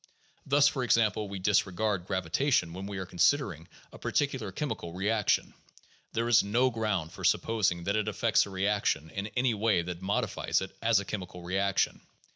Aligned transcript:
Thus, 0.47 0.67
for 0.67 0.83
example, 0.83 1.29
we 1.29 1.37
disregard 1.37 2.07
gravitation 2.07 2.73
when 2.73 2.87
we 2.87 2.97
are 2.97 3.05
considering 3.05 3.67
a 3.93 3.99
particular 3.99 4.51
chemical 4.51 4.93
reaction; 4.93 5.53
there 6.13 6.27
is 6.27 6.41
no 6.41 6.71
ground 6.71 7.11
for 7.11 7.23
supposing 7.23 7.83
that 7.83 7.95
it 7.95 8.07
affects 8.07 8.47
a 8.47 8.49
reaction 8.49 9.11
in 9.11 9.27
any 9.37 9.53
way 9.53 9.83
that 9.83 10.01
modifies 10.01 10.61
it 10.61 10.75
as 10.81 10.99
a 10.99 11.05
chemical 11.05 11.43
reaction. 11.43 12.01